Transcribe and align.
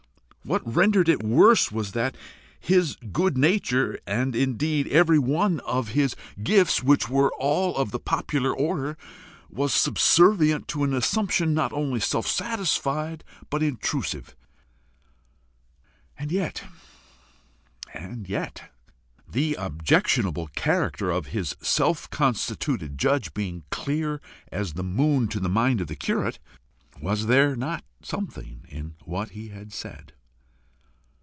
What 0.43 0.65
rendered 0.65 1.07
it 1.07 1.21
worse 1.21 1.71
was 1.71 1.91
that 1.91 2.17
his 2.59 2.97
good 3.13 3.37
nature 3.37 3.99
and 4.07 4.35
indeed 4.35 4.87
every 4.87 5.19
one 5.19 5.59
of 5.61 5.89
his 5.89 6.15
gifts, 6.41 6.81
which 6.81 7.07
were 7.07 7.31
all 7.37 7.77
of 7.77 7.91
the 7.91 7.99
popular 7.99 8.51
order 8.53 8.97
was 9.51 9.71
subservient 9.71 10.67
to 10.69 10.83
an 10.83 10.95
assumption 10.95 11.53
not 11.53 11.71
only 11.71 11.99
self 11.99 12.25
satisfied 12.25 13.23
but 13.51 13.61
obtrusive! 13.61 14.35
And 16.17 16.31
yet 16.31 16.63
and 17.93 18.27
yet 18.27 18.73
the 19.29 19.53
objectionable 19.59 20.47
character 20.47 21.11
of 21.11 21.27
his 21.27 21.55
self 21.61 22.09
constituted 22.09 22.97
judge 22.97 23.31
being 23.35 23.63
clear 23.69 24.19
as 24.51 24.73
the 24.73 24.83
moon 24.83 25.27
to 25.29 25.39
the 25.39 25.49
mind 25.49 25.81
of 25.81 25.87
the 25.87 25.95
curate, 25.95 26.39
was 26.99 27.27
there 27.27 27.55
not 27.55 27.85
something 28.01 28.65
in 28.69 28.95
what 29.05 29.29
he 29.29 29.49
had 29.49 29.71
said? 29.71 30.13